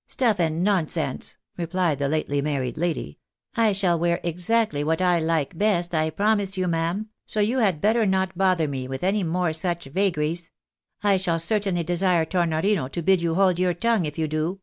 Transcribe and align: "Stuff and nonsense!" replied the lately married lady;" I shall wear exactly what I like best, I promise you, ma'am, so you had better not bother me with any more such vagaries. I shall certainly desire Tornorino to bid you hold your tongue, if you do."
"Stuff 0.08 0.40
and 0.40 0.64
nonsense!" 0.64 1.36
replied 1.56 2.00
the 2.00 2.08
lately 2.08 2.42
married 2.42 2.76
lady;" 2.76 3.18
I 3.56 3.70
shall 3.72 3.96
wear 3.96 4.18
exactly 4.24 4.82
what 4.82 5.00
I 5.00 5.20
like 5.20 5.56
best, 5.56 5.94
I 5.94 6.10
promise 6.10 6.58
you, 6.58 6.66
ma'am, 6.66 7.10
so 7.24 7.38
you 7.38 7.58
had 7.60 7.80
better 7.80 8.04
not 8.04 8.36
bother 8.36 8.66
me 8.66 8.88
with 8.88 9.04
any 9.04 9.22
more 9.22 9.52
such 9.52 9.84
vagaries. 9.84 10.50
I 11.04 11.18
shall 11.18 11.38
certainly 11.38 11.84
desire 11.84 12.24
Tornorino 12.26 12.88
to 12.90 13.00
bid 13.00 13.22
you 13.22 13.36
hold 13.36 13.60
your 13.60 13.74
tongue, 13.74 14.06
if 14.06 14.18
you 14.18 14.26
do." 14.26 14.58